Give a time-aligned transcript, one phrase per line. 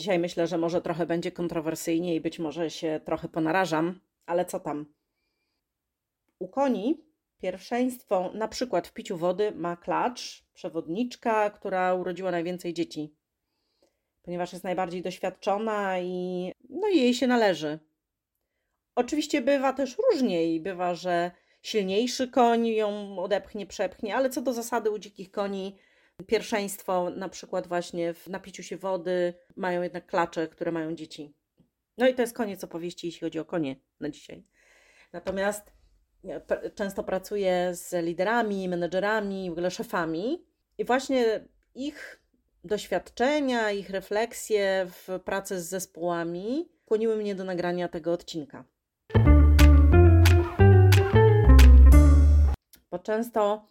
[0.00, 4.60] Dzisiaj myślę, że może trochę będzie kontrowersyjnie i być może się trochę ponarażam, ale co
[4.60, 4.94] tam?
[6.38, 7.04] U koni
[7.38, 13.14] pierwszeństwo na przykład w piciu wody ma klacz, przewodniczka, która urodziła najwięcej dzieci,
[14.22, 17.78] ponieważ jest najbardziej doświadczona i no jej się należy.
[18.94, 21.30] Oczywiście bywa też różnie i bywa, że
[21.62, 25.76] silniejszy koń ją odepchnie, przepchnie, ale co do zasady u dzikich koni
[26.26, 31.34] pierwszeństwo na przykład właśnie w napiciu się wody mają jednak klacze, które mają dzieci.
[31.98, 34.44] No i to jest koniec opowieści, jeśli chodzi o konie na dzisiaj.
[35.12, 35.72] Natomiast
[36.74, 40.46] często pracuję z liderami, menedżerami, w ogóle szefami
[40.78, 42.22] i właśnie ich
[42.64, 48.64] doświadczenia, ich refleksje w pracy z zespołami skłoniły mnie do nagrania tego odcinka.
[52.90, 53.66] Bo często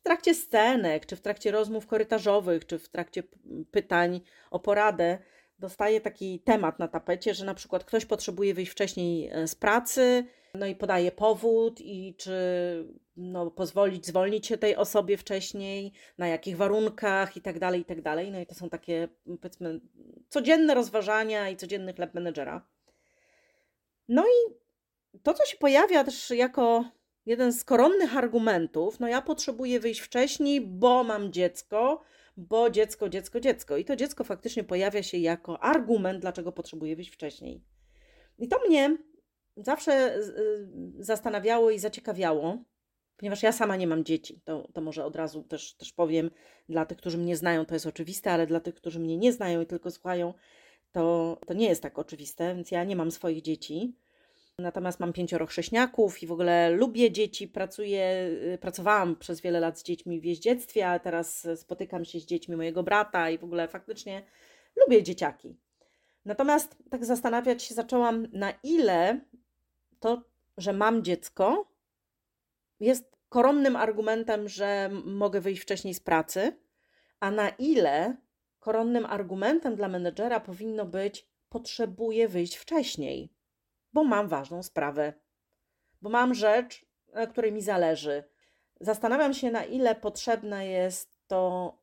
[0.00, 3.22] w trakcie scenek, czy w trakcie rozmów korytarzowych, czy w trakcie
[3.70, 4.20] pytań
[4.50, 5.18] o poradę,
[5.58, 10.24] dostaje taki temat na tapecie, że na przykład ktoś potrzebuje wyjść wcześniej e, z pracy,
[10.54, 12.34] no i podaje powód i czy
[13.16, 18.02] no, pozwolić zwolnić się tej osobie wcześniej, na jakich warunkach i tak dalej, i tak
[18.02, 18.30] dalej.
[18.30, 19.08] No i to są takie
[19.40, 19.80] powiedzmy
[20.28, 22.66] codzienne rozważania i codzienny chleb menedżera.
[24.08, 24.54] No i
[25.22, 26.84] to, co się pojawia też jako
[27.30, 32.00] jeden z koronnych argumentów, no ja potrzebuję wyjść wcześniej, bo mam dziecko,
[32.36, 33.76] bo dziecko, dziecko, dziecko.
[33.76, 37.64] I to dziecko faktycznie pojawia się jako argument, dlaczego potrzebuję wyjść wcześniej.
[38.38, 38.96] I to mnie
[39.56, 40.22] zawsze y,
[40.98, 42.64] zastanawiało i zaciekawiało,
[43.16, 44.40] ponieważ ja sama nie mam dzieci.
[44.44, 46.30] To, to może od razu też, też powiem
[46.68, 49.60] dla tych, którzy mnie znają, to jest oczywiste, ale dla tych, którzy mnie nie znają
[49.60, 50.34] i tylko słuchają,
[50.92, 53.96] to, to nie jest tak oczywiste, więc ja nie mam swoich dzieci.
[54.60, 59.78] Natomiast mam pięcioro chrześniaków i w ogóle lubię dzieci, pracuję, y, pracowałam przez wiele lat
[59.78, 63.68] z dziećmi w jeździectwie, a teraz spotykam się z dziećmi mojego brata i w ogóle
[63.68, 64.22] faktycznie
[64.76, 65.56] lubię dzieciaki.
[66.24, 69.20] Natomiast tak zastanawiać się zaczęłam, na ile
[70.00, 70.22] to,
[70.56, 71.72] że mam dziecko,
[72.80, 76.58] jest koronnym argumentem, że mogę wyjść wcześniej z pracy,
[77.20, 78.16] a na ile
[78.60, 83.39] koronnym argumentem dla menedżera powinno być, potrzebuję wyjść wcześniej
[83.92, 85.12] bo mam ważną sprawę,
[86.02, 88.24] bo mam rzecz, na której mi zależy.
[88.80, 91.78] Zastanawiam się, na ile potrzebne jest to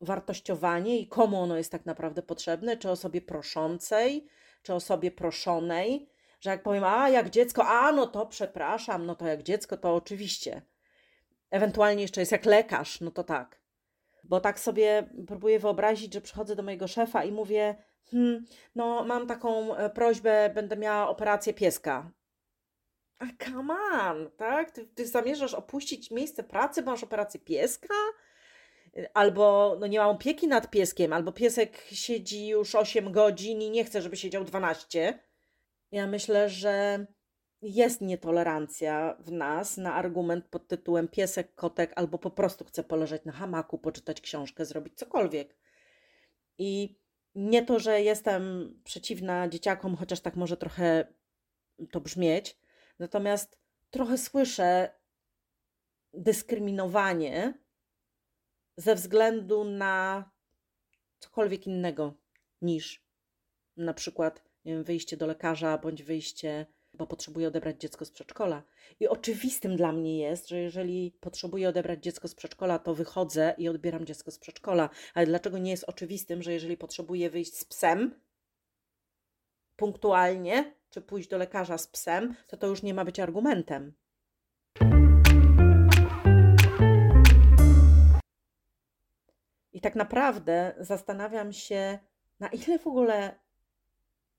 [0.00, 4.26] wartościowanie i komu ono jest tak naprawdę potrzebne, czy osobie proszącej,
[4.62, 6.08] czy osobie proszonej,
[6.40, 9.94] że jak powiem, a jak dziecko, a no to przepraszam, no to jak dziecko, to
[9.94, 10.62] oczywiście.
[11.50, 13.60] Ewentualnie jeszcze jest jak lekarz, no to tak.
[14.24, 17.74] Bo tak sobie próbuję wyobrazić, że przychodzę do mojego szefa i mówię,
[18.10, 18.44] hmm,
[18.74, 22.10] no mam taką e, prośbę, będę miała operację pieska.
[23.18, 24.70] A come on, tak?
[24.70, 27.94] Ty, ty zamierzasz opuścić miejsce pracy, bo masz operację pieska?
[29.14, 33.84] Albo no nie mam opieki nad pieskiem, albo piesek siedzi już 8 godzin i nie
[33.84, 35.18] chce, żeby siedział 12.
[35.92, 37.06] Ja myślę, że
[37.62, 43.24] jest nietolerancja w nas na argument pod tytułem piesek, kotek, albo po prostu chce poleżeć
[43.24, 45.56] na hamaku, poczytać książkę, zrobić cokolwiek.
[46.58, 46.98] I
[47.34, 51.14] nie to, że jestem przeciwna dzieciakom, chociaż tak może trochę
[51.90, 52.58] to brzmieć,
[52.98, 53.58] natomiast
[53.90, 54.90] trochę słyszę
[56.12, 57.54] dyskryminowanie
[58.76, 60.30] ze względu na
[61.18, 62.14] cokolwiek innego
[62.62, 63.04] niż
[63.76, 68.62] na przykład nie wiem, wyjście do lekarza bądź wyjście bo potrzebuję odebrać dziecko z przedszkola.
[69.00, 73.68] I oczywistym dla mnie jest, że jeżeli potrzebuję odebrać dziecko z przedszkola, to wychodzę i
[73.68, 74.90] odbieram dziecko z przedszkola.
[75.14, 78.20] Ale dlaczego nie jest oczywistym, że jeżeli potrzebuję wyjść z psem
[79.76, 83.94] punktualnie, czy pójść do lekarza z psem, to to już nie ma być argumentem.
[89.72, 91.98] I tak naprawdę zastanawiam się,
[92.40, 93.38] na ile w ogóle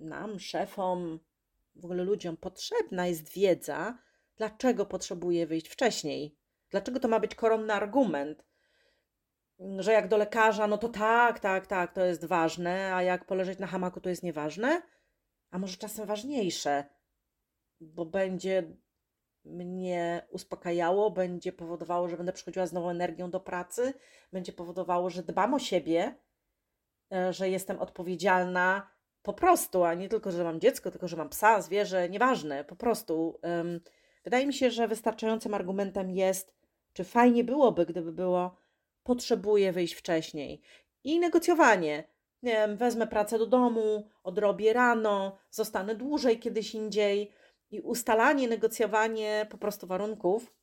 [0.00, 1.20] nam, szefom,
[1.74, 3.98] w ogóle ludziom potrzebna jest wiedza,
[4.36, 6.38] dlaczego potrzebuje wyjść wcześniej.
[6.70, 8.44] Dlaczego to ma być koronny argument?
[9.78, 13.58] Że jak do lekarza, no to tak, tak, tak, to jest ważne, a jak poleżeć
[13.58, 14.82] na hamaku, to jest nieważne?
[15.50, 16.84] A może czasem ważniejsze,
[17.80, 18.76] bo będzie
[19.44, 23.94] mnie uspokajało, będzie powodowało, że będę przychodziła z nową energią do pracy,
[24.32, 26.14] będzie powodowało, że dbam o siebie,
[27.12, 28.90] e, że jestem odpowiedzialna
[29.22, 32.76] po prostu, a nie tylko, że mam dziecko, tylko, że mam psa, zwierzę, nieważne, po
[32.76, 33.38] prostu.
[33.42, 33.80] Um,
[34.24, 36.54] wydaje mi się, że wystarczającym argumentem jest,
[36.92, 38.56] czy fajnie byłoby, gdyby było,
[39.02, 40.60] potrzebuję wyjść wcześniej.
[41.04, 42.04] I negocjowanie.
[42.42, 47.32] Nie wiem, wezmę pracę do domu, odrobię rano, zostanę dłużej kiedyś indziej.
[47.70, 50.54] I ustalanie, negocjowanie po prostu warunków,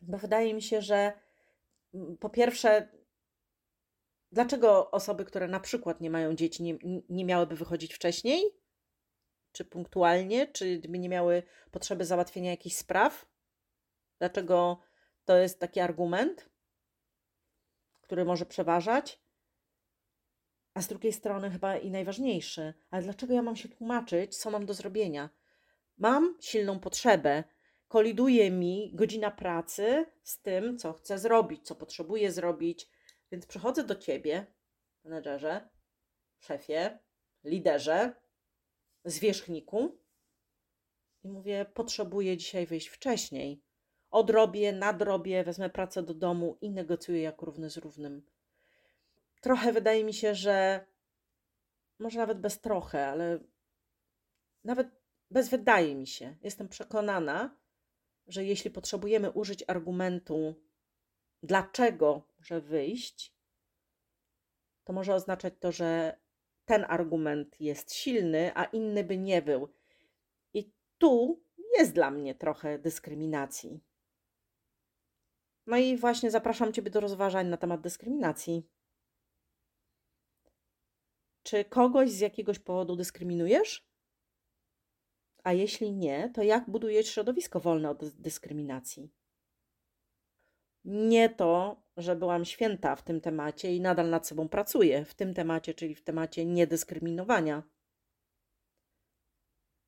[0.00, 1.12] bo wydaje mi się, że
[1.94, 2.88] mm, po pierwsze,
[4.32, 6.78] dlaczego osoby, które na przykład nie mają dzieci, nie,
[7.08, 8.44] nie miałyby wychodzić wcześniej?
[9.52, 10.46] Czy punktualnie?
[10.46, 13.26] Czy by nie miały potrzeby załatwienia jakichś spraw?
[14.18, 14.80] Dlaczego
[15.24, 16.50] to jest taki argument,
[18.00, 19.20] który może przeważać?
[20.74, 24.66] A z drugiej strony, chyba i najważniejszy, ale dlaczego ja mam się tłumaczyć, co mam
[24.66, 25.30] do zrobienia?
[25.98, 27.44] Mam silną potrzebę,
[27.88, 32.88] koliduje mi godzina pracy z tym, co chcę zrobić, co potrzebuję zrobić,
[33.32, 34.46] więc przychodzę do ciebie,
[35.04, 35.68] menedżerze,
[36.38, 36.98] szefie,
[37.44, 38.12] liderze,
[39.04, 39.98] zwierzchniku
[41.24, 43.62] i mówię: Potrzebuję dzisiaj wyjść wcześniej.
[44.10, 48.26] Odrobię, nadrobię, wezmę pracę do domu i negocjuję jak równy z równym.
[49.40, 50.86] Trochę wydaje mi się, że
[51.98, 53.38] może nawet bez trochę, ale
[54.64, 54.88] nawet
[55.30, 57.56] bez wydaje mi się, jestem przekonana,
[58.26, 60.54] że jeśli potrzebujemy użyć argumentu,
[61.42, 63.34] dlaczego może wyjść,
[64.84, 66.18] to może oznaczać to, że
[66.64, 69.68] ten argument jest silny, a inny by nie był.
[70.54, 71.42] I tu
[71.78, 73.80] jest dla mnie trochę dyskryminacji.
[75.66, 78.68] No i właśnie zapraszam Ciebie do rozważań na temat dyskryminacji.
[81.42, 83.88] Czy kogoś z jakiegoś powodu dyskryminujesz?
[85.44, 89.12] A jeśli nie, to jak budujesz środowisko wolne od dyskryminacji?
[90.84, 95.34] Nie to, że byłam święta w tym temacie i nadal nad sobą pracuję w tym
[95.34, 97.62] temacie, czyli w temacie niedyskryminowania.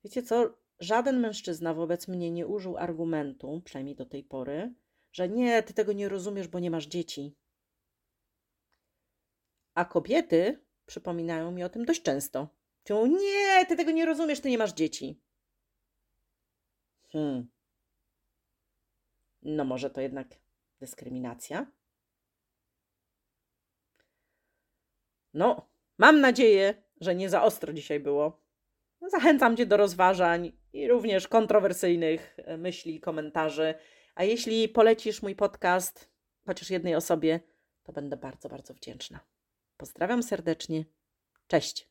[0.04, 0.58] Wiecie co?
[0.78, 4.74] Żaden mężczyzna wobec mnie nie użył argumentu, przynajmniej do tej pory,
[5.12, 7.36] że nie, ty tego nie rozumiesz, bo nie masz dzieci.
[9.74, 12.48] A kobiety przypominają mi o tym dość często.
[12.90, 15.20] Mówią, nie, ty tego nie rozumiesz, ty nie masz dzieci.
[17.12, 17.50] Hmm.
[19.42, 20.40] No może to jednak
[20.80, 21.66] dyskryminacja?
[25.34, 28.42] No, mam nadzieję, że nie za ostro dzisiaj było.
[29.06, 33.74] Zachęcam Cię do rozważań i również kontrowersyjnych e, myśli komentarzy.
[34.14, 36.10] A jeśli polecisz mój podcast
[36.46, 37.40] chociaż jednej osobie,
[37.82, 39.20] to będę bardzo, bardzo wdzięczna.
[39.76, 40.84] Pozdrawiam serdecznie.
[41.46, 41.90] Cześć.